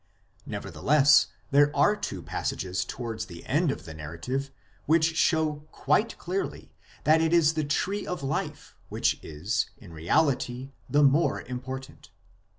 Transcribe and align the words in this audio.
Nevertheless, 0.47 1.27
there 1.51 1.69
are 1.77 1.95
two 1.95 2.23
passages 2.23 2.83
towards 2.83 3.27
the 3.27 3.45
end 3.45 3.69
of 3.69 3.85
the 3.85 3.93
narrative 3.93 4.49
which 4.87 5.15
show 5.15 5.67
quite 5.71 6.17
clearly 6.17 6.71
that 7.03 7.21
it 7.21 7.31
is 7.33 7.53
the 7.53 7.63
Tree 7.63 8.07
of 8.07 8.23
Life 8.23 8.75
which 8.89 9.19
is, 9.21 9.69
in 9.77 9.93
reality, 9.93 10.71
the 10.89 11.03
more 11.03 11.43
important. 11.43 12.09